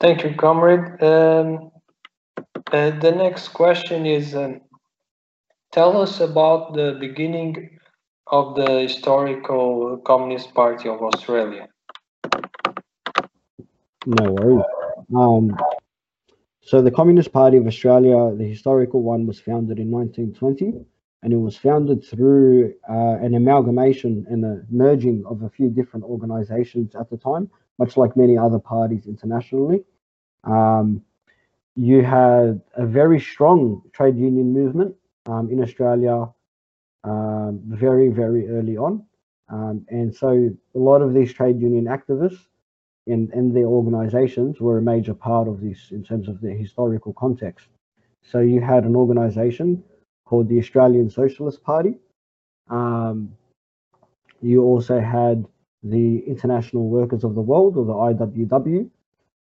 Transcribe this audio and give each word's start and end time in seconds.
Thank 0.00 0.22
you, 0.22 0.34
comrade. 0.34 1.02
Um, 1.02 1.72
uh, 2.72 2.90
the 3.00 3.10
next 3.10 3.48
question 3.48 4.06
is, 4.06 4.34
um, 4.34 4.60
tell 5.72 6.00
us 6.00 6.20
about 6.20 6.74
the 6.74 6.96
beginning 7.00 7.78
of 8.28 8.54
the 8.54 8.80
historical 8.82 9.98
Communist 10.06 10.54
Party 10.54 10.88
of 10.88 11.02
Australia. 11.02 11.66
No 14.06 14.32
worries. 14.32 14.64
Um, 15.16 15.56
so 16.60 16.80
the 16.80 16.90
Communist 16.90 17.32
Party 17.32 17.56
of 17.56 17.66
Australia, 17.66 18.34
the 18.36 18.44
historical 18.44 19.02
one, 19.02 19.26
was 19.26 19.40
founded 19.40 19.78
in 19.78 19.90
1920, 19.90 20.84
and 21.22 21.32
it 21.32 21.36
was 21.36 21.56
founded 21.56 22.04
through 22.04 22.74
uh, 22.88 23.16
an 23.20 23.34
amalgamation 23.34 24.24
and 24.28 24.44
a 24.44 24.62
merging 24.70 25.24
of 25.26 25.42
a 25.42 25.50
few 25.50 25.68
different 25.68 26.04
organizations 26.04 26.94
at 26.94 27.10
the 27.10 27.16
time, 27.16 27.50
much 27.78 27.96
like 27.96 28.16
many 28.16 28.38
other 28.38 28.58
parties 28.58 29.06
internationally. 29.06 29.84
Um, 30.44 31.02
you 31.74 32.02
had 32.02 32.60
a 32.74 32.86
very 32.86 33.20
strong 33.20 33.82
trade 33.92 34.16
union 34.16 34.52
movement 34.52 34.94
um, 35.26 35.50
in 35.50 35.62
Australia 35.62 36.28
um, 37.04 37.60
very, 37.66 38.08
very 38.08 38.48
early 38.48 38.76
on. 38.76 39.04
Um, 39.48 39.86
and 39.88 40.14
so 40.14 40.50
a 40.74 40.78
lot 40.78 41.02
of 41.02 41.14
these 41.14 41.32
trade 41.32 41.60
union 41.60 41.86
activists 41.86 42.46
and, 43.06 43.30
and 43.32 43.56
their 43.56 43.66
organizations 43.66 44.60
were 44.60 44.78
a 44.78 44.82
major 44.82 45.14
part 45.14 45.48
of 45.48 45.60
this 45.60 45.90
in 45.90 46.04
terms 46.04 46.28
of 46.28 46.40
the 46.40 46.50
historical 46.50 47.12
context. 47.14 47.68
So 48.22 48.40
you 48.40 48.60
had 48.60 48.84
an 48.84 48.94
organization 48.94 49.82
called 50.28 50.48
the 50.48 50.58
Australian 50.58 51.08
Socialist 51.08 51.62
Party. 51.62 51.94
Um, 52.68 53.32
you 54.42 54.62
also 54.62 55.00
had 55.00 55.46
the 55.82 56.18
International 56.26 56.86
Workers 56.88 57.24
of 57.24 57.34
the 57.34 57.40
World, 57.40 57.78
or 57.78 57.84
the 57.86 57.98
IWW. 58.08 58.90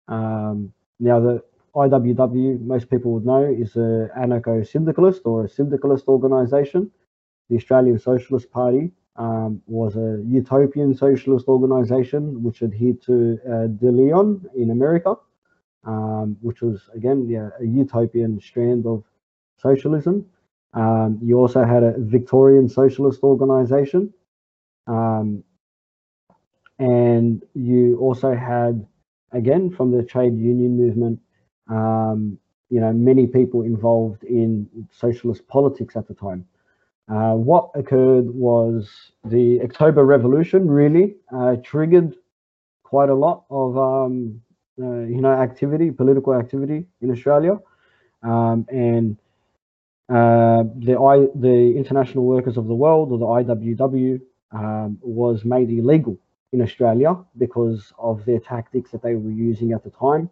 Um, 0.08 0.72
now, 1.00 1.20
the 1.20 1.44
IWW, 1.76 2.62
most 2.62 2.90
people 2.90 3.12
would 3.12 3.26
know, 3.26 3.44
is 3.44 3.76
an 3.76 4.10
anarcho 4.18 4.66
syndicalist 4.66 5.24
or 5.26 5.46
a 5.46 5.49
syndicalist 5.49 6.08
organization. 6.08 6.90
The 7.49 7.58
Australian 7.58 7.99
Socialist 7.99 8.49
Party 8.49 8.91
um, 9.18 9.62
was 9.68 9.98
a 9.98 10.24
utopian 10.26 10.96
socialist 10.96 11.48
organization 11.49 12.41
which 12.41 12.64
adhered 12.64 13.02
to 13.02 13.38
uh, 13.46 13.68
De 13.68 13.91
Leon 13.91 14.46
in 14.55 14.71
America, 14.71 15.16
um, 15.84 16.38
which 16.41 16.62
was, 16.62 16.90
again, 16.96 17.27
yeah, 17.27 17.49
a 17.60 17.66
utopian 17.66 18.40
strand 18.40 18.86
of 18.86 19.04
socialism. 19.58 20.26
Um, 20.73 21.20
you 21.21 21.37
also 21.37 21.63
had 21.63 21.84
a 21.84 21.95
Victorian 21.98 22.70
socialist 22.70 23.23
organization. 23.23 24.13
Um, 24.87 25.43
and 26.77 27.43
you 27.53 27.98
also 27.99 28.34
had, 28.34 28.85
again, 29.31 29.70
from 29.70 29.91
the 29.91 30.03
trade 30.03 30.37
union 30.37 30.77
movement, 30.77 31.20
um, 31.70 32.37
you 32.70 32.79
know, 32.79 32.93
many 32.93 33.27
people 33.27 33.63
involved 33.63 34.23
in 34.23 34.70
socialist 34.91 35.47
politics 35.47 35.95
at 35.95 36.07
the 36.07 36.13
time. 36.13 36.45
Uh, 37.09 37.34
what 37.34 37.71
occurred 37.73 38.29
was 38.29 39.12
the 39.25 39.59
October 39.62 40.05
Revolution 40.05 40.70
really 40.70 41.15
uh, 41.35 41.55
triggered 41.63 42.15
quite 42.84 43.09
a 43.09 43.13
lot 43.15 43.45
of 43.49 43.77
um, 43.77 44.41
uh, 44.79 45.01
you 45.01 45.20
know 45.20 45.31
activity, 45.31 45.90
political 45.91 46.34
activity 46.34 46.85
in 47.01 47.12
Australia, 47.12 47.57
um, 48.21 48.65
and 48.70 49.17
uh, 50.10 50.63
the 50.76 50.98
I, 50.99 51.27
the 51.35 51.74
International 51.77 52.26
Workers 52.26 52.57
of 52.57 52.68
the 52.68 52.74
World 52.74 53.12
or 53.12 53.20
the 53.20 53.54
IWW 53.54 54.20
um, 54.52 54.98
was 55.02 55.46
made 55.46 55.70
illegal 55.70 56.18
in 56.52 56.62
Australia 56.62 57.15
because 57.38 57.93
of 57.99 58.26
their 58.26 58.40
tactics 58.40 58.90
that 58.91 59.04
they 59.04 59.15
were 59.15 59.32
using 59.32 59.71
at 59.71 59.84
the 59.84 59.91
time. 59.91 60.30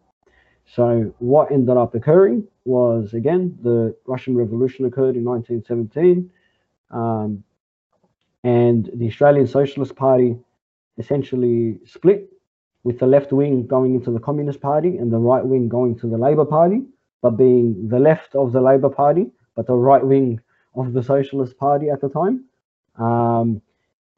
So 0.66 1.14
what 1.20 1.52
ended 1.52 1.78
up 1.78 1.94
occurring 1.95 2.48
was 2.66 3.14
again 3.14 3.58
the 3.61 3.95
Russian 4.05 4.36
Revolution 4.36 4.86
occurred 4.86 5.16
in 5.16 5.23
1917. 5.23 6.30
Um, 6.89 7.44
and 8.44 8.89
the 8.95 9.08
Australian 9.08 9.48
Socialist 9.48 9.95
Party 9.95 10.38
essentially 10.98 11.80
split 11.86 12.30
with 12.83 12.99
the 12.99 13.08
left 13.08 13.32
wing 13.32 13.67
going 13.67 13.94
into 13.94 14.11
the 14.11 14.20
Communist 14.20 14.61
Party 14.61 14.98
and 14.98 15.11
the 15.11 15.17
right 15.17 15.45
wing 15.45 15.67
going 15.67 15.99
to 15.99 16.08
the 16.08 16.17
Labour 16.17 16.45
Party, 16.45 16.82
but 17.21 17.32
being 17.32 17.89
the 17.89 17.99
left 17.99 18.36
of 18.36 18.54
the 18.54 18.61
Labour 18.61 18.89
Party, 18.89 19.27
but 19.58 19.68
the 19.68 19.76
right 19.76 20.06
wing 20.06 20.40
of 20.76 20.94
the 20.94 21.04
Socialist 21.04 21.58
Party 21.58 21.90
at 21.90 22.00
the 22.00 22.08
time. 22.08 22.45
Um, 22.98 23.62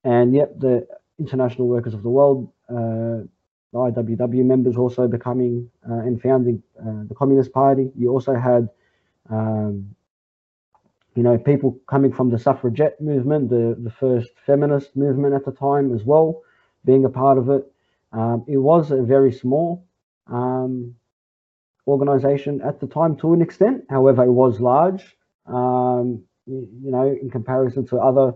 and 0.03 0.35
yet 0.35 0.59
the 0.59 0.85
International 1.17 1.67
Workers 1.67 1.95
of 1.95 2.03
the 2.03 2.09
World, 2.09 2.51
uh, 2.69 3.25
the 3.71 3.79
IWW 3.79 4.45
members 4.45 4.77
also 4.77 5.07
becoming 5.07 5.71
uh, 5.89 5.99
and 6.07 6.21
founding 6.21 6.61
uh, 6.79 7.05
the 7.07 7.15
Communist 7.15 7.51
Party. 7.51 7.91
You 7.95 8.11
also 8.11 8.35
had 8.35 8.69
um, 9.31 9.95
you 11.15 11.23
know, 11.23 11.37
people 11.37 11.77
coming 11.87 12.13
from 12.13 12.29
the 12.29 12.39
suffragette 12.39 13.01
movement, 13.01 13.49
the, 13.49 13.75
the 13.77 13.91
first 13.91 14.29
feminist 14.45 14.95
movement 14.95 15.33
at 15.33 15.43
the 15.43 15.51
time 15.51 15.93
as 15.93 16.03
well, 16.03 16.41
being 16.85 17.03
a 17.05 17.09
part 17.09 17.37
of 17.37 17.49
it. 17.49 17.69
Um, 18.11 18.45
it 18.47 18.57
was 18.57 18.91
a 18.91 19.01
very 19.01 19.31
small 19.31 19.85
um, 20.27 20.95
organization 21.87 22.61
at 22.61 22.79
the 22.79 22.87
time 22.87 23.17
to 23.17 23.33
an 23.33 23.41
extent. 23.41 23.83
However, 23.89 24.23
it 24.23 24.31
was 24.31 24.59
large, 24.59 25.17
um, 25.49 26.23
you, 26.45 26.67
you, 26.81 26.91
know, 26.91 27.17
in 27.21 27.29
comparison 27.29 27.85
to 27.87 27.97
other, 27.97 28.33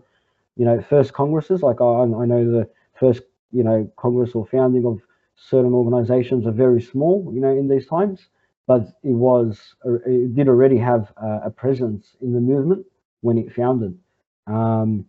you 0.55 0.65
know, 0.65 0.81
first 0.81 1.13
congresses. 1.13 1.61
Like 1.61 1.81
I, 1.81 1.85
I 1.85 2.25
know 2.25 2.51
the 2.51 2.69
first, 2.99 3.23
you 3.51 3.63
know, 3.63 3.91
congress 3.97 4.31
or 4.33 4.45
founding 4.45 4.85
of 4.85 4.99
certain 5.35 5.73
organizations 5.73 6.45
are 6.45 6.51
very 6.51 6.81
small, 6.81 7.31
you 7.33 7.41
know, 7.41 7.51
in 7.51 7.67
these 7.67 7.87
times 7.87 8.27
but 8.67 8.81
it 9.03 9.11
was 9.11 9.75
it 9.83 10.33
did 10.35 10.47
already 10.47 10.77
have 10.77 11.11
a, 11.17 11.41
a 11.45 11.49
presence 11.49 12.15
in 12.21 12.33
the 12.33 12.39
movement 12.39 12.85
when 13.21 13.37
it 13.37 13.53
founded. 13.53 13.97
Um, 14.47 15.05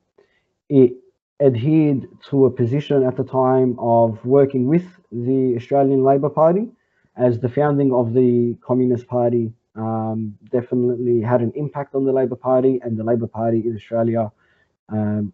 it 0.68 0.92
adhered 1.40 2.06
to 2.30 2.46
a 2.46 2.50
position 2.50 3.02
at 3.02 3.16
the 3.16 3.24
time 3.24 3.76
of 3.78 4.24
working 4.24 4.66
with 4.66 4.86
the 5.10 5.54
Australian 5.56 6.04
Labor 6.04 6.30
Party, 6.30 6.68
as 7.16 7.38
the 7.38 7.48
founding 7.48 7.92
of 7.92 8.14
the 8.14 8.56
Communist 8.60 9.06
Party 9.06 9.52
um, 9.76 10.38
definitely 10.50 11.20
had 11.20 11.40
an 11.40 11.52
impact 11.54 11.94
on 11.94 12.04
the 12.04 12.12
Labor 12.12 12.36
Party, 12.36 12.80
and 12.82 12.96
the 12.96 13.04
Labor 13.04 13.26
Party 13.26 13.62
in 13.64 13.74
Australia 13.74 14.30
um, 14.88 15.32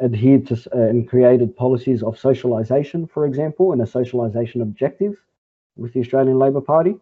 adhered 0.00 0.46
to 0.48 0.54
uh, 0.74 0.88
and 0.88 1.08
created 1.08 1.56
policies 1.56 2.02
of 2.02 2.16
socialisation, 2.16 3.10
for 3.10 3.26
example, 3.26 3.72
and 3.72 3.80
a 3.80 3.84
socialisation 3.84 4.62
objective 4.62 5.14
with 5.76 5.92
the 5.92 6.00
Australian 6.00 6.38
Labor 6.38 6.60
Party. 6.60 6.96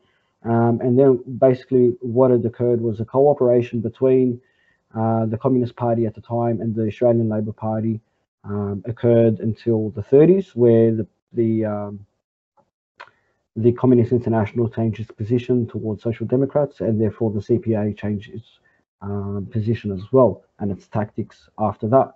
Um, 0.45 0.81
and 0.81 0.99
then 0.99 1.23
basically 1.39 1.97
what 2.01 2.33
had 2.33 2.45
occurred 2.45 2.81
was 2.81 3.01
a 3.01 3.05
cooperation 3.05 3.81
between 3.81 4.41
uh, 4.95 5.27
the 5.27 5.39
Communist 5.39 5.77
Party 5.77 6.05
at 6.05 6.15
the 6.15 6.21
time 6.21 6.61
and 6.61 6.75
the 6.75 6.87
Australian 6.89 7.29
Labor 7.29 7.53
Party 7.53 8.01
um, 8.45 8.83
occurred 8.87 9.39
until 9.39 9.91
the 9.91 10.03
30s, 10.03 10.49
where 10.55 10.91
the 10.93 11.07
the, 11.33 11.65
um, 11.65 12.07
the 13.57 13.73
Communist 13.73 14.13
International 14.13 14.69
changed 14.69 15.01
its 15.01 15.11
position 15.11 15.67
towards 15.67 16.03
Social 16.03 16.27
Democrats, 16.27 16.81
and 16.81 17.01
therefore 17.01 17.31
the 17.31 17.41
CPA 17.41 17.97
changed 17.97 18.31
its 18.33 18.47
um, 19.03 19.47
position 19.51 19.93
as 19.93 20.01
well 20.13 20.45
and 20.59 20.71
its 20.71 20.87
tactics 20.89 21.49
after 21.59 21.89
that. 21.89 22.15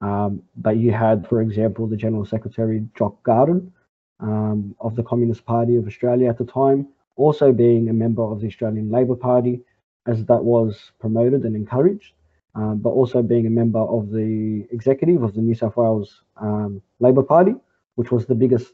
Um, 0.00 0.42
but 0.56 0.76
you 0.76 0.92
had, 0.92 1.26
for 1.28 1.42
example, 1.42 1.86
the 1.86 1.96
General 1.96 2.24
Secretary 2.24 2.86
Jock 2.96 3.22
Garden 3.24 3.72
um, 4.20 4.74
of 4.80 4.94
the 4.96 5.02
Communist 5.02 5.44
Party 5.44 5.76
of 5.76 5.86
Australia 5.86 6.28
at 6.28 6.38
the 6.38 6.44
time, 6.44 6.88
also 7.16 7.52
being 7.52 7.88
a 7.88 7.92
member 7.92 8.22
of 8.22 8.40
the 8.40 8.46
Australian 8.46 8.90
Labor 8.90 9.16
Party, 9.16 9.60
as 10.06 10.24
that 10.26 10.42
was 10.42 10.92
promoted 11.00 11.42
and 11.42 11.56
encouraged, 11.56 12.12
um, 12.54 12.78
but 12.78 12.90
also 12.90 13.22
being 13.22 13.46
a 13.46 13.50
member 13.50 13.80
of 13.80 14.10
the 14.10 14.66
executive 14.70 15.22
of 15.22 15.34
the 15.34 15.40
New 15.40 15.54
South 15.54 15.76
Wales 15.76 16.22
um, 16.36 16.80
Labor 17.00 17.22
Party, 17.22 17.54
which 17.96 18.10
was 18.10 18.24
the 18.26 18.34
biggest 18.34 18.72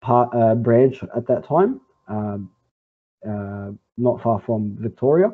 part, 0.00 0.34
uh, 0.34 0.54
branch 0.54 1.02
at 1.16 1.26
that 1.26 1.44
time, 1.44 1.80
um, 2.08 2.50
uh, 3.28 3.70
not 3.96 4.22
far 4.22 4.40
from 4.40 4.76
Victoria. 4.78 5.32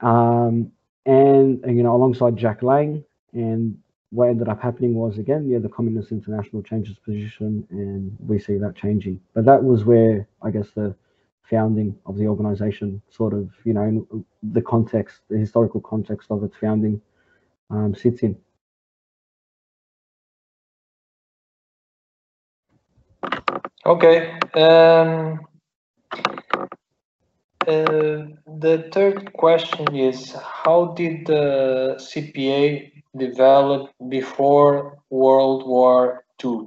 Um, 0.00 0.70
and, 1.06 1.64
you 1.66 1.82
know, 1.82 1.96
alongside 1.96 2.36
Jack 2.36 2.62
Lang 2.62 3.04
and 3.32 3.78
what 4.10 4.28
ended 4.28 4.48
up 4.48 4.60
happening 4.60 4.94
was 4.94 5.18
again, 5.18 5.48
yeah, 5.48 5.58
the 5.58 5.68
Communist 5.68 6.12
International 6.12 6.62
changed 6.62 6.90
its 6.90 7.00
position, 7.00 7.66
and 7.70 8.16
we 8.20 8.38
see 8.38 8.56
that 8.56 8.74
changing. 8.74 9.20
But 9.34 9.44
that 9.44 9.62
was 9.62 9.84
where 9.84 10.26
I 10.42 10.50
guess 10.50 10.68
the 10.74 10.94
founding 11.42 11.96
of 12.06 12.16
the 12.16 12.26
organization, 12.26 13.02
sort 13.10 13.34
of, 13.34 13.50
you 13.64 13.72
know, 13.72 14.06
the 14.42 14.62
context, 14.62 15.20
the 15.28 15.38
historical 15.38 15.80
context 15.80 16.30
of 16.30 16.42
its 16.44 16.56
founding, 16.56 17.00
um, 17.70 17.94
sits 17.94 18.22
in. 18.22 18.36
Okay. 23.88 24.38
Um, 24.52 25.40
uh, 27.66 28.28
the 28.60 28.86
third 28.92 29.32
question 29.32 29.96
is 29.96 30.32
how 30.32 30.92
did 30.94 31.26
the 31.26 31.96
CPA 31.98 32.92
develop 33.16 33.90
before 34.10 34.98
World 35.08 35.66
War 35.66 36.22
II? 36.44 36.66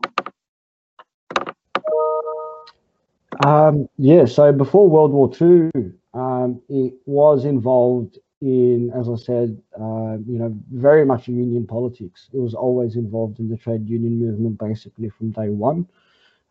Um, 3.45 3.87
yeah, 3.99 4.25
so 4.25 4.51
before 4.51 4.89
World 4.89 5.11
War 5.11 5.29
II, 5.39 5.91
um, 6.15 6.59
it 6.69 6.95
was 7.05 7.45
involved 7.45 8.17
in, 8.41 8.91
as 8.95 9.07
I 9.07 9.15
said, 9.15 9.61
uh, 9.79 10.17
you 10.25 10.39
know, 10.39 10.57
very 10.71 11.05
much 11.05 11.27
union 11.27 11.67
politics. 11.67 12.29
It 12.33 12.39
was 12.39 12.55
always 12.55 12.95
involved 12.95 13.37
in 13.37 13.47
the 13.47 13.57
trade 13.57 13.87
union 13.87 14.17
movement 14.17 14.57
basically 14.57 15.09
from 15.09 15.29
day 15.29 15.49
one. 15.49 15.87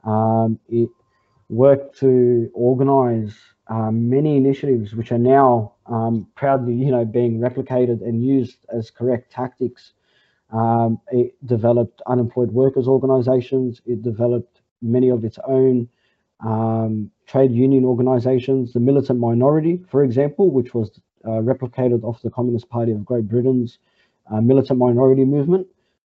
Um, 0.05 0.59
it 0.69 0.89
worked 1.49 1.99
to 2.01 2.51
organize 2.55 3.37
um, 3.69 4.09
many 4.09 4.37
initiatives 4.37 4.95
which 4.95 5.13
are 5.13 5.19
now 5.19 5.75
um, 5.87 6.27
proudly, 6.35 6.75
you 6.75 6.91
know, 6.91 7.05
being 7.05 7.39
replicated 7.39 8.03
and 8.03 8.25
used 8.25 8.59
as 8.73 8.91
correct 8.91 9.33
tactics. 9.33 9.93
Um, 10.53 11.01
it 11.13 11.35
developed 11.47 12.03
unemployed 12.07 12.51
workers 12.51 12.89
organizations. 12.89 13.81
It 13.87 14.03
developed 14.03 14.61
many 14.83 15.09
of 15.11 15.25
its 15.25 15.39
own 15.47 15.89
um, 16.41 17.11
trade 17.27 17.53
union 17.53 17.85
organizations, 17.85 18.73
the 18.73 18.81
militant 18.81 19.21
minority, 19.21 19.85
for 19.89 20.03
example, 20.03 20.51
which 20.51 20.75
was 20.75 21.01
uh, 21.25 21.41
replicated 21.43 22.03
off 22.03 22.23
the 22.23 22.31
Communist 22.31 22.69
Party 22.69 22.93
of 22.93 23.05
Great 23.05 23.29
Britain's 23.29 23.79
uh, 24.33 24.41
militant 24.41 24.79
minority 24.79 25.25
movement, 25.25 25.67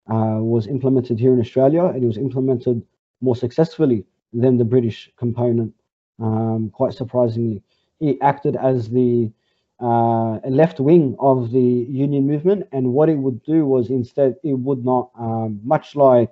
uh, 0.10 0.38
was 0.40 0.68
implemented 0.68 1.20
here 1.20 1.34
in 1.34 1.40
Australia, 1.40 1.86
and 1.86 2.04
it 2.04 2.08
was 2.08 2.18
implemented 2.18 2.84
more 3.22 3.36
successfully 3.36 4.06
than 4.34 4.58
the 4.58 4.66
British 4.66 5.10
component. 5.18 5.74
Um, 6.20 6.70
quite 6.74 6.94
surprisingly, 6.94 7.62
it 8.00 8.18
acted 8.22 8.56
as 8.56 8.90
the 8.90 9.32
uh, 9.80 10.38
left 10.48 10.80
wing 10.80 11.16
of 11.20 11.52
the 11.52 11.60
union 11.60 12.28
movement, 12.28 12.68
and 12.72 12.94
what 12.94 13.10
it 13.10 13.18
would 13.18 13.42
do 13.44 13.66
was 13.66 13.90
instead 13.90 14.36
it 14.44 14.54
would 14.54 14.86
not, 14.86 15.10
um, 15.18 15.60
much 15.64 15.96
like 15.96 16.30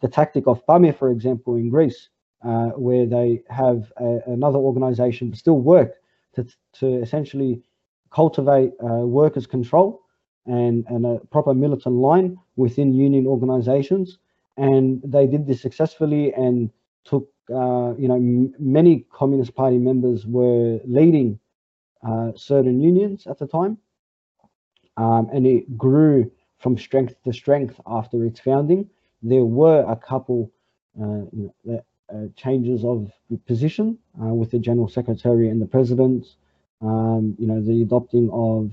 the 0.00 0.08
tactic 0.08 0.46
of 0.46 0.66
PAME, 0.66 0.92
for 0.92 1.10
example, 1.10 1.56
in 1.56 1.70
Greece, 1.70 2.08
uh, 2.44 2.70
where 2.70 3.06
they 3.06 3.42
have 3.48 3.92
a, 3.98 4.18
another 4.26 4.58
organization 4.58 5.34
still 5.34 5.60
work 5.60 5.94
to, 6.34 6.46
to 6.72 6.86
essentially 7.02 7.62
cultivate 8.10 8.72
uh, 8.82 9.06
workers' 9.06 9.46
control 9.46 10.02
and, 10.46 10.84
and 10.88 11.04
a 11.04 11.20
proper 11.30 11.54
militant 11.54 11.96
line 11.96 12.36
within 12.56 12.94
union 12.94 13.26
organizations. 13.26 14.18
And 14.58 15.00
they 15.04 15.26
did 15.26 15.46
this 15.46 15.62
successfully 15.62 16.32
and 16.32 16.70
took, 17.04 17.28
uh, 17.50 17.94
you 17.96 18.08
know, 18.08 18.18
many 18.58 19.06
Communist 19.12 19.54
Party 19.54 19.78
members 19.78 20.26
were 20.26 20.80
leading 20.84 21.38
uh, 22.06 22.32
certain 22.36 22.80
unions 22.80 23.26
at 23.26 23.38
the 23.38 23.46
time. 23.46 23.78
Um, 24.96 25.28
and 25.32 25.46
it 25.46 25.78
grew 25.78 26.30
from 26.58 26.76
strength 26.76 27.14
to 27.24 27.32
strength 27.32 27.80
after 27.86 28.24
its 28.24 28.40
founding. 28.40 28.90
There 29.22 29.44
were 29.44 29.84
a 29.88 29.96
couple 29.96 30.50
uh, 31.00 31.24
you 31.32 31.52
know, 31.64 31.84
uh, 32.12 32.26
changes 32.36 32.84
of 32.84 33.12
position 33.46 33.98
uh, 34.20 34.34
with 34.34 34.50
the 34.50 34.58
General 34.58 34.88
Secretary 34.88 35.48
and 35.48 35.62
the 35.62 35.66
President 35.66 36.26
um, 36.80 37.36
you 37.38 37.46
know, 37.46 37.60
the 37.60 37.82
adopting 37.82 38.30
of 38.32 38.72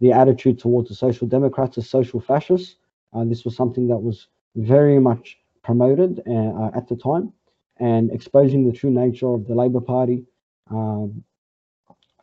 the 0.00 0.12
attitude 0.12 0.58
towards 0.58 0.88
the 0.88 0.94
Social 0.94 1.26
Democrats 1.26 1.78
as 1.78 1.88
social 1.88 2.20
fascists. 2.20 2.76
Uh, 3.12 3.24
this 3.24 3.44
was 3.44 3.56
something 3.56 3.88
that 3.88 3.96
was 3.96 4.26
very 4.56 4.98
much 4.98 5.38
promoted 5.62 6.22
uh, 6.26 6.32
uh, 6.32 6.70
at 6.74 6.88
the 6.88 6.96
time 6.96 7.32
and 7.78 8.10
exposing 8.10 8.64
the 8.64 8.76
true 8.76 8.90
nature 8.90 9.28
of 9.28 9.46
the 9.46 9.54
Labour 9.54 9.80
Party. 9.80 10.24
Um, 10.70 11.22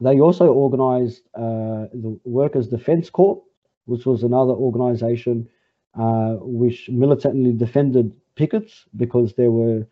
they 0.01 0.19
also 0.19 0.47
organised 0.51 1.21
uh, 1.35 1.87
the 1.93 2.19
Workers' 2.25 2.67
Defence 2.67 3.09
Corps, 3.09 3.41
which 3.85 4.05
was 4.05 4.23
another 4.23 4.53
organisation 4.53 5.47
uh, 5.95 6.37
which 6.41 6.89
militantly 6.89 7.53
defended 7.53 8.15
pickets 8.35 8.85
because 8.97 9.33
there 9.35 9.51
were 9.51 9.85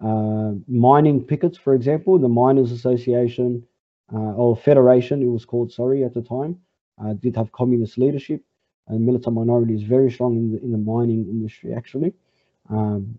uh, 0.00 0.52
mining 0.66 1.22
pickets, 1.22 1.56
for 1.56 1.74
example, 1.74 2.18
the 2.18 2.28
Miners 2.28 2.72
Association, 2.72 3.64
uh, 4.12 4.34
or 4.34 4.56
federation, 4.56 5.22
it 5.22 5.26
was 5.26 5.44
called, 5.44 5.72
sorry, 5.72 6.02
at 6.04 6.12
the 6.12 6.22
time, 6.22 6.58
did 7.20 7.36
have 7.36 7.52
communist 7.52 7.96
leadership. 7.98 8.42
And 8.88 9.06
militant 9.06 9.34
minority 9.34 9.74
is 9.74 9.82
very 9.82 10.10
strong 10.10 10.36
in 10.36 10.52
the, 10.52 10.62
in 10.62 10.72
the 10.72 10.78
mining 10.78 11.26
industry, 11.28 11.72
actually. 11.72 12.12
Um, 12.68 13.18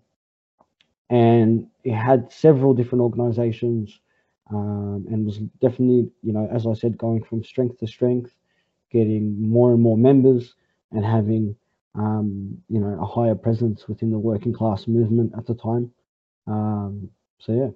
and 1.10 1.66
it 1.84 1.94
had 1.94 2.32
several 2.32 2.74
different 2.74 3.02
organizations 3.02 4.00
um, 4.50 5.06
and 5.10 5.26
was 5.26 5.38
definitely, 5.60 6.10
you 6.22 6.32
know, 6.32 6.48
as 6.52 6.66
I 6.66 6.74
said, 6.74 6.96
going 6.98 7.22
from 7.22 7.42
strength 7.42 7.78
to 7.78 7.86
strength, 7.86 8.34
getting 8.90 9.48
more 9.48 9.72
and 9.72 9.82
more 9.82 9.96
members 9.96 10.54
and 10.92 11.04
having, 11.04 11.56
um, 11.94 12.58
you 12.68 12.80
know, 12.80 12.98
a 13.00 13.06
higher 13.06 13.34
presence 13.34 13.88
within 13.88 14.10
the 14.10 14.18
working 14.18 14.52
class 14.52 14.86
movement 14.86 15.32
at 15.36 15.46
the 15.46 15.54
time. 15.54 15.90
Um, 16.46 17.10
so, 17.38 17.52
yeah. 17.52 17.70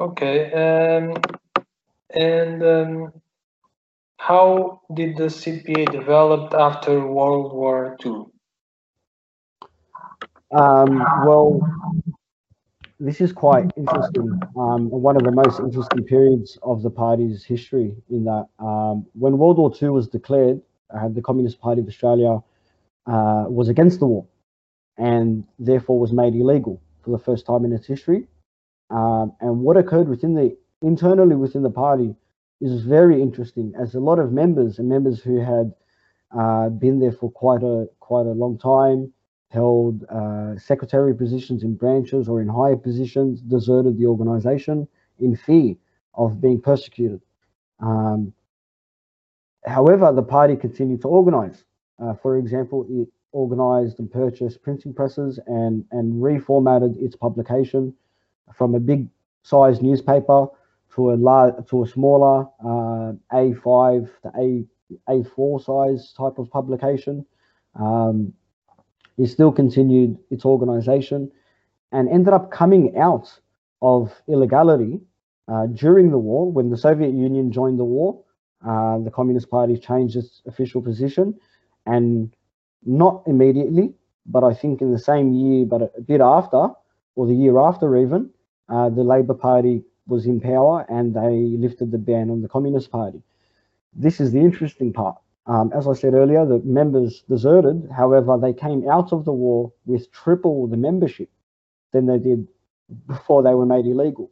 Okay. 0.00 0.52
Um, 0.52 1.20
and 2.14 2.62
um, 2.62 3.12
how 4.18 4.80
did 4.94 5.16
the 5.16 5.24
CPA 5.24 5.90
develop 5.90 6.54
after 6.54 7.06
World 7.06 7.52
War 7.52 7.96
II? 8.04 8.26
Um, 10.52 11.04
well, 11.26 11.60
this 13.00 13.20
is 13.20 13.32
quite 13.32 13.70
interesting. 13.76 14.38
Um, 14.56 14.90
one 14.90 15.16
of 15.16 15.24
the 15.24 15.32
most 15.32 15.58
interesting 15.58 16.04
periods 16.04 16.58
of 16.62 16.82
the 16.82 16.90
party's 16.90 17.44
history. 17.44 17.96
In 18.10 18.24
that, 18.24 18.46
um, 18.58 19.06
when 19.14 19.38
World 19.38 19.58
War 19.58 19.72
II 19.80 19.88
was 19.90 20.08
declared, 20.08 20.60
uh, 20.94 21.08
the 21.08 21.22
Communist 21.22 21.60
Party 21.60 21.80
of 21.80 21.88
Australia 21.88 22.38
uh, 23.06 23.46
was 23.48 23.68
against 23.68 23.98
the 23.98 24.06
war, 24.06 24.26
and 24.98 25.44
therefore 25.58 25.98
was 25.98 26.12
made 26.12 26.34
illegal 26.34 26.80
for 27.02 27.10
the 27.10 27.18
first 27.18 27.46
time 27.46 27.64
in 27.64 27.72
its 27.72 27.86
history. 27.86 28.28
Um, 28.90 29.32
and 29.40 29.60
what 29.60 29.76
occurred 29.76 30.08
within 30.08 30.34
the 30.34 30.56
internally 30.82 31.36
within 31.36 31.62
the 31.62 31.70
party 31.70 32.14
is 32.60 32.82
very 32.82 33.20
interesting, 33.20 33.72
as 33.78 33.94
a 33.94 34.00
lot 34.00 34.18
of 34.18 34.32
members 34.32 34.78
and 34.78 34.88
members 34.88 35.20
who 35.20 35.40
had 35.40 35.72
uh, 36.36 36.68
been 36.68 37.00
there 37.00 37.12
for 37.12 37.30
quite 37.30 37.62
a 37.62 37.88
quite 38.00 38.26
a 38.26 38.32
long 38.32 38.58
time, 38.58 39.12
held 39.48 40.04
uh, 40.04 40.56
secretary 40.58 41.14
positions 41.14 41.62
in 41.62 41.74
branches 41.74 42.28
or 42.28 42.40
in 42.40 42.48
higher 42.48 42.76
positions, 42.76 43.40
deserted 43.40 43.98
the 43.98 44.06
organization 44.06 44.86
in 45.18 45.36
fear 45.36 45.74
of 46.14 46.40
being 46.40 46.60
persecuted. 46.60 47.20
Um, 47.80 48.32
however, 49.66 50.12
the 50.12 50.22
party 50.22 50.56
continued 50.56 51.02
to 51.02 51.08
organize. 51.08 51.64
Uh, 51.98 52.14
for 52.14 52.38
example, 52.38 52.86
it 52.88 53.08
organized 53.32 53.98
and 53.98 54.10
purchased 54.10 54.62
printing 54.62 54.92
presses 54.92 55.38
and, 55.46 55.84
and 55.90 56.22
reformatted 56.22 57.00
its 57.02 57.16
publication 57.16 57.94
from 58.54 58.74
a 58.74 58.80
big 58.80 59.08
size 59.42 59.80
newspaper 59.80 60.46
to 60.94 61.12
a 61.12 61.14
large 61.14 61.54
to 61.68 61.82
a 61.82 61.86
smaller 61.86 62.46
uh, 62.64 63.12
A5 63.32 64.08
to 64.22 64.28
A 64.38 64.64
A4 65.08 65.64
size 65.64 66.12
type 66.12 66.38
of 66.38 66.50
publication. 66.50 67.24
Um, 67.78 68.34
he 69.16 69.26
still 69.26 69.52
continued 69.52 70.18
its 70.30 70.44
organization 70.44 71.30
and 71.92 72.08
ended 72.08 72.32
up 72.32 72.50
coming 72.50 72.96
out 72.98 73.28
of 73.80 74.12
illegality 74.28 75.00
uh, 75.48 75.66
during 75.66 76.10
the 76.10 76.18
war 76.18 76.50
when 76.50 76.70
the 76.70 76.76
Soviet 76.76 77.12
Union 77.12 77.52
joined 77.52 77.78
the 77.78 77.84
war. 77.84 78.22
Uh, 78.66 78.98
the 78.98 79.10
Communist 79.10 79.50
Party 79.50 79.76
changed 79.76 80.16
its 80.16 80.40
official 80.46 80.80
position 80.80 81.34
and 81.86 82.34
not 82.84 83.22
immediately, 83.26 83.92
but 84.26 84.44
I 84.44 84.54
think 84.54 84.80
in 84.80 84.92
the 84.92 84.98
same 84.98 85.32
year, 85.32 85.66
but 85.66 85.82
a 85.82 86.00
bit 86.00 86.20
after, 86.20 86.68
or 87.16 87.26
the 87.26 87.34
year 87.34 87.58
after 87.58 87.96
even, 87.96 88.30
uh, 88.68 88.88
the 88.88 89.02
Labour 89.02 89.34
Party 89.34 89.84
was 90.06 90.26
in 90.26 90.40
power 90.40 90.84
and 90.88 91.14
they 91.14 91.56
lifted 91.58 91.90
the 91.90 91.98
ban 91.98 92.30
on 92.30 92.42
the 92.42 92.48
Communist 92.48 92.90
Party. 92.90 93.22
This 93.94 94.20
is 94.20 94.32
the 94.32 94.40
interesting 94.40 94.92
part. 94.92 95.16
Um, 95.46 95.72
as 95.74 95.88
I 95.88 95.94
said 95.94 96.14
earlier, 96.14 96.46
the 96.46 96.60
members 96.60 97.22
deserted. 97.28 97.90
However, 97.94 98.38
they 98.40 98.52
came 98.52 98.88
out 98.88 99.12
of 99.12 99.24
the 99.24 99.32
war 99.32 99.72
with 99.86 100.10
triple 100.12 100.66
the 100.66 100.76
membership 100.76 101.30
than 101.92 102.06
they 102.06 102.18
did 102.18 102.46
before 103.06 103.42
they 103.42 103.54
were 103.54 103.66
made 103.66 103.86
illegal. 103.86 104.30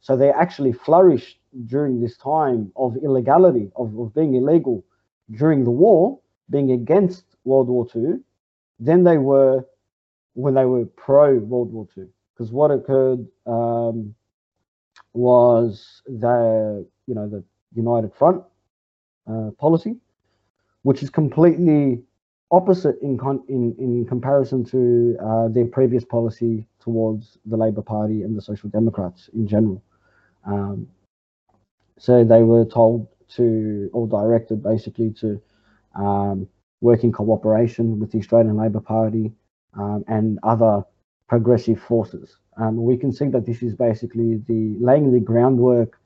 So 0.00 0.16
they 0.16 0.30
actually 0.30 0.72
flourished 0.72 1.38
during 1.66 2.00
this 2.00 2.16
time 2.16 2.72
of 2.76 2.96
illegality, 2.96 3.70
of, 3.76 3.98
of 3.98 4.14
being 4.14 4.34
illegal 4.34 4.84
during 5.30 5.64
the 5.64 5.70
war, 5.70 6.18
being 6.50 6.70
against 6.72 7.24
World 7.44 7.68
War 7.68 7.86
II, 7.94 8.20
than 8.78 9.04
they 9.04 9.18
were 9.18 9.64
when 10.34 10.54
they 10.54 10.64
were 10.64 10.86
pro 10.86 11.38
World 11.38 11.72
War 11.72 11.86
II 11.96 12.06
because 12.42 12.52
what 12.52 12.70
occurred 12.70 13.26
um, 13.46 14.14
was 15.14 16.02
the 16.06 16.86
you 17.06 17.14
know 17.14 17.28
the 17.28 17.44
United 17.74 18.14
Front 18.14 18.42
uh, 19.30 19.50
policy, 19.58 19.96
which 20.82 21.02
is 21.02 21.10
completely 21.10 22.02
opposite 22.50 22.98
in 23.00 23.18
in 23.48 23.74
in 23.78 24.06
comparison 24.06 24.64
to 24.64 25.16
uh, 25.22 25.48
their 25.48 25.66
previous 25.66 26.04
policy 26.04 26.66
towards 26.80 27.38
the 27.46 27.56
Labour 27.56 27.82
Party 27.82 28.22
and 28.22 28.36
the 28.36 28.42
Social 28.42 28.68
Democrats 28.68 29.28
in 29.34 29.46
general. 29.46 29.82
Um, 30.44 30.88
so 31.98 32.24
they 32.24 32.42
were 32.42 32.64
told 32.64 33.06
to, 33.36 33.88
or 33.92 34.06
directed 34.08 34.62
basically 34.62 35.10
to 35.12 35.40
um, 35.94 36.48
work 36.80 37.04
in 37.04 37.12
cooperation 37.12 37.98
with 37.98 38.10
the 38.10 38.18
Australian 38.18 38.56
Labor 38.56 38.80
Party 38.80 39.32
um, 39.74 40.04
and 40.08 40.38
other 40.42 40.84
progressive 41.28 41.80
forces. 41.80 42.36
Um, 42.56 42.84
we 42.84 42.96
can 42.96 43.12
see 43.12 43.28
that 43.28 43.46
this 43.46 43.62
is 43.62 43.74
basically 43.74 44.42
the 44.48 44.76
laying 44.78 45.12
the 45.12 45.20
groundwork 45.20 45.98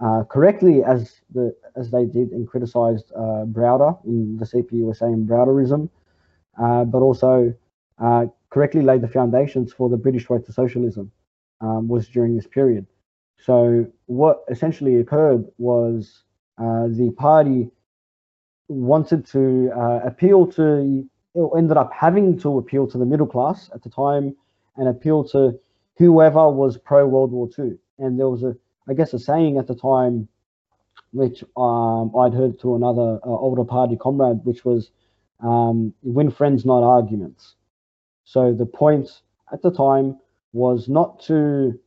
uh, 0.00 0.24
correctly 0.24 0.82
as 0.84 1.20
the 1.32 1.54
as 1.76 1.90
they 1.90 2.04
did 2.04 2.30
and 2.30 2.46
criticised 2.48 3.10
uh, 3.16 3.44
Browder 3.46 3.98
in 4.04 4.36
the 4.36 4.44
CPUSA 4.44 5.02
and 5.02 5.28
Browderism, 5.28 5.88
uh, 6.60 6.84
but 6.84 6.98
also 6.98 7.54
uh, 7.98 8.26
correctly 8.50 8.82
laid 8.82 9.00
the 9.00 9.08
foundations 9.08 9.72
for 9.72 9.88
the 9.88 9.96
British 9.96 10.28
road 10.28 10.44
to 10.46 10.52
socialism 10.52 11.10
um, 11.60 11.88
was 11.88 12.08
during 12.08 12.36
this 12.36 12.46
period. 12.46 12.86
So 13.38 13.86
what 14.06 14.44
essentially 14.48 14.96
occurred 14.96 15.44
was 15.58 16.22
uh, 16.58 16.86
the 16.88 17.12
party 17.16 17.70
wanted 18.68 19.26
to 19.26 19.70
uh, 19.76 20.00
appeal 20.04 20.46
to, 20.52 21.08
ended 21.56 21.76
up 21.76 21.92
having 21.92 22.38
to 22.38 22.58
appeal 22.58 22.86
to 22.86 22.96
the 22.96 23.04
middle 23.04 23.26
class 23.26 23.70
at 23.74 23.82
the 23.82 23.90
time 23.90 24.34
and 24.76 24.88
appeal 24.88 25.24
to 25.24 25.58
whoever 25.96 26.50
was 26.50 26.78
pro 26.78 27.06
World 27.06 27.32
War 27.32 27.48
II. 27.58 27.76
And 27.98 28.18
there 28.18 28.28
was 28.28 28.42
a, 28.42 28.56
I 28.88 28.94
guess, 28.94 29.12
a 29.12 29.18
saying 29.18 29.58
at 29.58 29.66
the 29.66 29.74
time, 29.74 30.28
which 31.12 31.44
um, 31.56 32.14
I'd 32.16 32.34
heard 32.34 32.58
to 32.60 32.74
another 32.74 33.20
uh, 33.24 33.28
older 33.28 33.64
party 33.64 33.96
comrade, 33.96 34.40
which 34.44 34.64
was, 34.64 34.90
um, 35.40 35.94
"Win 36.02 36.30
friends, 36.30 36.64
not 36.64 36.82
arguments." 36.82 37.54
So 38.24 38.52
the 38.52 38.66
point 38.66 39.22
at 39.52 39.62
the 39.62 39.70
time 39.70 40.18
was 40.52 40.88
not 40.88 41.20
to 41.24 41.78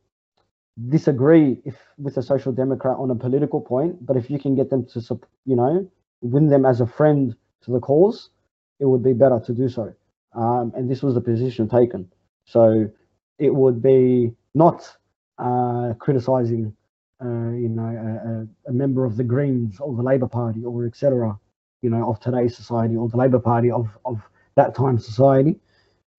disagree 0.88 1.60
if 1.64 1.76
with 1.98 2.16
a 2.16 2.22
social 2.22 2.52
democrat 2.52 2.96
on 2.98 3.10
a 3.10 3.14
political 3.14 3.60
point, 3.60 4.04
but 4.06 4.16
if 4.16 4.30
you 4.30 4.38
can 4.38 4.54
get 4.54 4.70
them 4.70 4.86
to, 4.86 5.20
you 5.44 5.56
know, 5.56 5.90
win 6.20 6.48
them 6.48 6.64
as 6.64 6.80
a 6.80 6.86
friend 6.86 7.34
to 7.62 7.70
the 7.72 7.80
cause, 7.80 8.30
it 8.78 8.86
would 8.86 9.02
be 9.02 9.12
better 9.12 9.40
to 9.40 9.52
do 9.52 9.68
so. 9.68 9.92
Um, 10.34 10.72
and 10.76 10.88
this 10.90 11.02
was 11.02 11.14
the 11.14 11.20
position 11.20 11.68
taken. 11.68 12.10
So 12.44 12.90
it 13.38 13.54
would 13.54 13.82
be 13.82 14.32
not 14.54 14.96
uh, 15.38 15.94
criticizing, 15.98 16.74
uh, 17.22 17.50
you 17.52 17.68
know, 17.68 18.46
a, 18.66 18.70
a, 18.70 18.72
member 18.72 19.04
of 19.04 19.16
the 19.16 19.24
Greens 19.24 19.80
or 19.80 19.94
the 19.94 20.02
Labour 20.02 20.28
Party 20.28 20.64
or 20.64 20.86
etc. 20.86 21.38
You 21.82 21.90
know, 21.90 22.10
of 22.10 22.18
today's 22.20 22.56
society 22.56 22.96
or 22.96 23.08
the 23.08 23.16
Labour 23.16 23.38
Party 23.38 23.70
of 23.70 23.88
of 24.04 24.20
that 24.56 24.74
time 24.74 24.98
society. 24.98 25.56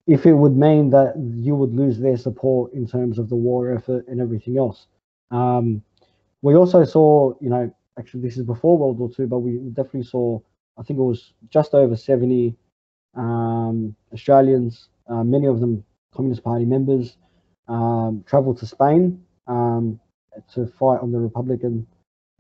If 0.08 0.26
it 0.26 0.34
would 0.34 0.58
mean 0.58 0.90
that 0.90 1.14
you 1.18 1.56
would 1.56 1.76
lose 1.76 2.00
their 2.00 2.18
support 2.18 2.74
in 2.74 2.88
terms 2.88 3.20
of 3.20 3.30
the 3.30 3.36
war 3.36 3.76
effort 3.76 4.08
and 4.08 4.20
everything 4.20 4.58
else. 4.58 4.88
Um, 5.30 5.84
we 6.42 6.56
also 6.56 6.84
saw, 6.84 7.34
you 7.42 7.50
know, 7.50 7.72
actually 8.00 8.22
this 8.22 8.38
is 8.38 8.44
before 8.44 8.78
World 8.78 8.98
War 8.98 9.12
II, 9.20 9.26
but 9.28 9.40
we 9.40 9.58
definitely 9.74 10.04
saw, 10.04 10.40
I 10.78 10.84
think 10.84 10.98
it 11.00 11.04
was 11.04 11.34
just 11.50 11.76
over 11.76 11.96
70 11.96 12.56
um, 13.16 13.96
Australians, 14.14 14.90
uh, 15.08 15.24
many 15.24 15.48
of 15.48 15.60
them 15.60 15.84
Communist 16.16 16.44
Party 16.44 16.66
members, 16.66 17.18
um, 17.68 18.24
traveled 18.28 18.58
to 18.60 18.66
Spain 18.66 19.24
um, 19.48 20.00
to 20.54 20.68
fight 20.68 21.00
on 21.02 21.12
the 21.12 21.20
Republican, 21.20 21.86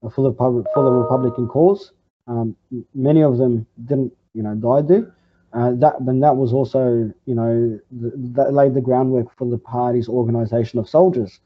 uh, 0.04 0.10
for 0.10 0.30
the 0.30 0.34
for 0.34 0.84
the 0.84 0.92
Republican 0.92 1.48
cause. 1.48 1.92
Um, 2.28 2.56
many 2.94 3.24
of 3.24 3.38
them 3.38 3.66
didn't, 3.86 4.14
you 4.34 4.44
know, 4.44 4.56
die 4.56 4.82
there. 4.82 5.16
Uh, 5.52 5.72
that 5.76 6.00
and 6.00 6.22
that 6.22 6.36
was 6.36 6.54
also, 6.54 7.12
you 7.26 7.34
know, 7.36 7.80
the, 7.92 8.12
that 8.36 8.54
laid 8.54 8.76
the 8.76 8.82
groundwork 8.82 9.36
for 9.36 9.50
the 9.50 9.58
party's 9.58 10.08
organisation 10.08 10.78
of 10.78 10.88
soldiers. 10.88 11.40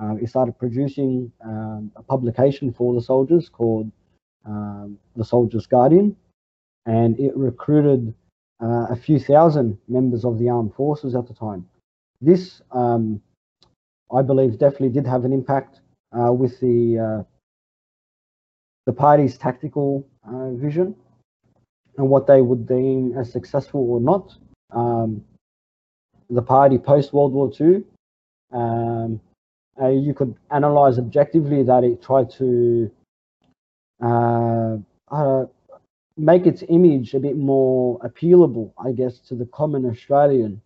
Um, 0.00 0.18
he 0.18 0.26
started 0.26 0.58
producing 0.58 1.30
um, 1.44 1.92
a 1.94 2.02
publication 2.02 2.72
for 2.72 2.94
the 2.94 3.02
soldiers 3.02 3.50
called 3.50 3.92
um, 4.46 4.98
The 5.14 5.24
Soldier's 5.24 5.66
Guardian, 5.66 6.16
and 6.86 7.20
it 7.20 7.36
recruited 7.36 8.14
uh, 8.62 8.86
a 8.90 8.96
few 8.96 9.18
thousand 9.18 9.76
members 9.88 10.24
of 10.24 10.38
the 10.38 10.48
armed 10.48 10.74
forces 10.74 11.14
at 11.14 11.28
the 11.28 11.34
time. 11.34 11.68
This, 12.20 12.60
um, 12.70 13.20
I 14.12 14.22
believe, 14.22 14.58
definitely 14.58 14.90
did 14.90 15.06
have 15.06 15.24
an 15.24 15.32
impact 15.32 15.80
uh, 16.12 16.32
with 16.32 16.58
the 16.60 16.98
uh, 16.98 17.22
the 18.86 18.92
party's 18.92 19.38
tactical 19.38 20.06
uh, 20.28 20.50
vision 20.52 20.94
and 21.96 22.08
what 22.08 22.26
they 22.26 22.42
would 22.42 22.66
deem 22.66 23.16
as 23.16 23.30
successful 23.32 23.80
or 23.90 24.00
not. 24.00 24.34
Um, 24.70 25.24
the 26.28 26.42
party 26.42 26.78
post 26.78 27.12
World 27.12 27.32
War 27.32 27.50
II 27.60 27.82
um, 28.52 29.20
uh, 29.80 29.88
you 29.88 30.14
could 30.14 30.34
analyze 30.50 30.98
objectively 30.98 31.62
that 31.62 31.84
it 31.84 32.02
tried 32.02 32.30
to 32.30 32.90
make 36.16 36.46
its 36.46 36.62
image 36.68 37.14
a 37.14 37.20
bit 37.20 37.36
more 37.36 37.98
appealable, 38.00 38.72
I 38.78 38.92
guess, 38.92 39.18
to 39.20 39.34
the 39.34 39.46
common 39.46 39.86
Australian 39.86 40.60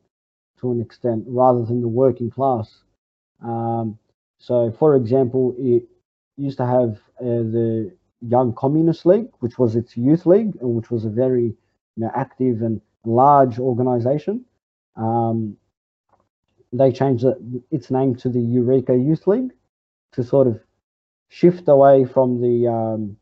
to 0.61 0.73
an 0.73 0.80
extent, 0.80 1.25
rather 1.26 1.64
than 1.64 1.80
the 1.80 1.88
working 1.88 2.30
class. 2.30 2.82
Um, 3.42 3.99
so, 4.38 4.73
for 4.78 4.96
example, 4.96 5.54
it 5.58 5.84
used 6.37 6.58
to 6.58 6.66
have 6.66 6.99
uh, 7.20 7.42
the 7.54 7.92
Young 8.20 8.54
Communist 8.54 9.06
League, 9.06 9.28
which 9.40 9.58
was 9.58 9.76
its 9.76 9.96
youth 9.96 10.26
league, 10.26 10.54
which 10.61 10.90
was 10.90 11.04
a 11.04 11.11
very 11.11 11.44
you 11.44 11.56
know, 11.96 12.11
active 12.14 12.62
and 12.62 12.80
large 13.04 13.58
organization. 13.58 14.44
Um, 14.96 15.56
they 16.73 16.90
changed 16.90 17.25
its 17.70 17.90
name 17.90 18.16
to 18.16 18.28
the 18.28 18.40
Eureka 18.40 18.96
Youth 18.96 19.26
League 19.26 19.52
to 20.12 20.25
sort 20.25 20.46
of 20.46 20.61
shift 21.28 21.68
away 21.68 22.04
from 22.04 22.40
the 22.40 22.68
um, 22.68 23.16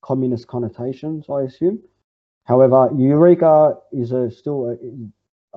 communist 0.00 0.46
connotations, 0.46 1.26
I 1.28 1.42
assume. 1.42 1.80
However, 2.44 2.90
Eureka 2.96 3.76
is 3.92 4.12
a 4.12 4.30
still, 4.30 4.70
i 4.70 4.76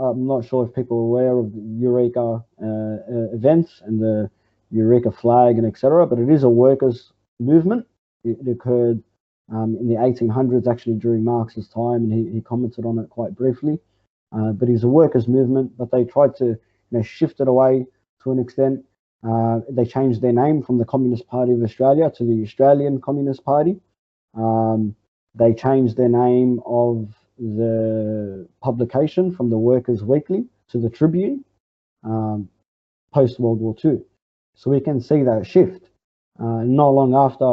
am 0.09 0.27
not 0.27 0.45
sure 0.45 0.65
if 0.65 0.73
people 0.73 0.97
are 0.97 1.01
aware 1.01 1.37
of 1.37 1.53
the 1.53 1.61
Eureka 1.61 2.43
uh, 2.61 2.65
uh, 2.65 3.33
events 3.33 3.81
and 3.85 4.01
the 4.01 4.29
Eureka 4.71 5.11
flag 5.11 5.57
and 5.57 5.67
etc., 5.67 6.07
but 6.07 6.19
it 6.19 6.29
is 6.29 6.43
a 6.43 6.49
workers' 6.49 7.11
movement. 7.39 7.85
It, 8.23 8.37
it 8.45 8.51
occurred 8.51 9.03
um, 9.51 9.77
in 9.79 9.87
the 9.87 9.95
1800s, 9.95 10.67
actually 10.67 10.95
during 10.95 11.23
Marx's 11.23 11.67
time, 11.67 12.03
and 12.03 12.13
he, 12.13 12.33
he 12.33 12.41
commented 12.41 12.85
on 12.85 12.99
it 12.99 13.09
quite 13.09 13.35
briefly. 13.35 13.79
Uh, 14.31 14.51
but 14.53 14.69
it's 14.69 14.83
a 14.83 14.87
workers' 14.87 15.27
movement, 15.27 15.77
but 15.77 15.91
they 15.91 16.05
tried 16.05 16.35
to 16.37 16.45
you 16.45 16.57
know, 16.91 17.01
shift 17.01 17.41
it 17.41 17.47
away 17.47 17.85
to 18.23 18.31
an 18.31 18.39
extent. 18.39 18.83
Uh, 19.27 19.59
they 19.69 19.85
changed 19.85 20.21
their 20.21 20.31
name 20.31 20.63
from 20.63 20.77
the 20.77 20.85
Communist 20.85 21.27
Party 21.27 21.51
of 21.51 21.61
Australia 21.61 22.09
to 22.15 22.23
the 22.23 22.43
Australian 22.43 23.01
Communist 23.01 23.43
Party. 23.43 23.79
Um, 24.33 24.95
they 25.35 25.53
changed 25.53 25.97
their 25.97 26.09
name 26.09 26.61
of 26.65 27.13
the 27.41 28.47
publication 28.61 29.35
from 29.35 29.49
the 29.49 29.57
Workers' 29.57 30.03
Weekly 30.03 30.45
to 30.69 30.77
the 30.77 30.89
Tribune 30.89 31.43
um, 32.03 32.47
post 33.13 33.39
World 33.39 33.59
War 33.59 33.75
II. 33.83 33.99
So 34.55 34.69
we 34.69 34.79
can 34.79 35.01
see 35.01 35.23
that 35.23 35.47
shift. 35.47 35.89
Uh, 36.39 36.63
not 36.63 36.89
long 36.89 37.15
after 37.15 37.45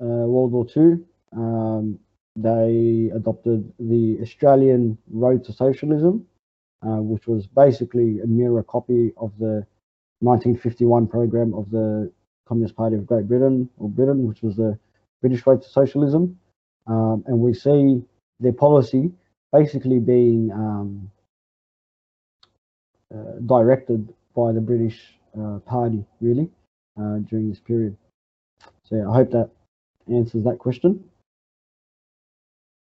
uh, 0.00 0.26
World 0.26 0.52
War 0.52 0.66
II, 0.76 1.04
um, 1.36 1.98
they 2.36 3.10
adopted 3.14 3.72
the 3.78 4.18
Australian 4.22 4.96
Road 5.10 5.44
to 5.44 5.52
Socialism, 5.52 6.26
uh, 6.82 7.00
which 7.00 7.26
was 7.26 7.46
basically 7.48 8.20
a 8.20 8.26
mirror 8.26 8.62
copy 8.62 9.12
of 9.16 9.32
the 9.38 9.66
1951 10.20 11.08
program 11.08 11.52
of 11.54 11.70
the 11.70 12.10
Communist 12.46 12.76
Party 12.76 12.96
of 12.96 13.06
Great 13.06 13.26
Britain, 13.26 13.68
or 13.78 13.88
Britain, 13.88 14.26
which 14.26 14.42
was 14.42 14.56
the 14.56 14.78
British 15.20 15.44
Road 15.46 15.62
to 15.62 15.68
Socialism. 15.68 16.38
Um, 16.86 17.24
and 17.26 17.38
we 17.38 17.54
see 17.54 18.02
their 18.40 18.52
policy 18.52 19.12
basically 19.52 19.98
being 19.98 20.50
um, 20.52 21.10
uh, 23.14 23.38
directed 23.46 24.12
by 24.34 24.52
the 24.52 24.60
British 24.60 24.98
uh, 25.40 25.58
Party, 25.60 26.04
really, 26.20 26.48
uh, 27.00 27.18
during 27.18 27.48
this 27.48 27.60
period. 27.60 27.96
So 28.84 28.96
yeah, 28.96 29.08
I 29.08 29.14
hope 29.14 29.30
that 29.30 29.50
answers 30.12 30.44
that 30.44 30.58
question. 30.58 31.04